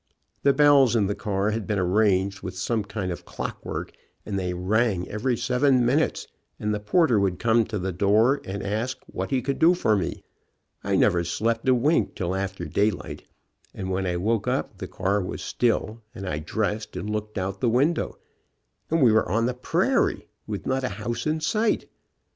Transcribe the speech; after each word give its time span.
The 0.41 0.51
bells 0.51 0.95
in 0.95 1.05
the 1.05 1.13
car 1.13 1.51
had 1.51 1.67
been 1.67 1.77
arranged 1.77 2.41
with 2.41 2.57
some 2.57 2.83
kind 2.83 3.11
of 3.11 3.23
clockwork, 3.23 3.91
and 4.25 4.39
they 4.39 4.51
rang 4.51 5.07
every 5.07 5.37
seven 5.37 5.85
minutes, 5.85 6.25
and 6.59 6.73
the 6.73 6.79
porter 6.79 7.19
would 7.19 7.37
come 7.37 7.65
to 7.65 7.77
the 7.77 7.91
door 7.91 8.41
and 8.43 8.63
ask 8.63 8.97
what 9.05 9.29
he 9.29 9.43
could 9.43 9.59
do 9.59 9.75
for 9.75 9.95
me. 9.95 10.23
I 10.83 10.95
never 10.95 11.23
slept 11.23 11.69
a 11.69 11.75
wink 11.75 12.15
till 12.15 12.33
after 12.33 12.65
daylight, 12.65 13.27
and 13.75 13.91
when 13.91 14.07
I 14.07 14.17
woke 14.17 14.47
up 14.47 14.79
the 14.79 14.87
car 14.87 15.21
was 15.21 15.43
still, 15.43 16.01
and 16.15 16.27
I 16.27 16.39
dressed 16.39 16.95
and 16.95 17.07
looked 17.07 17.37
out 17.37 17.61
the 17.61 17.69
window, 17.69 18.17
and 18.89 19.03
we 19.03 19.11
were 19.11 19.29
on 19.29 19.45
the 19.45 19.53
prairie, 19.53 20.25
with 20.47 20.65
not 20.65 20.83
a 20.83 20.89
house 20.97 21.27
in 21.27 21.41
sight. 21.41 21.85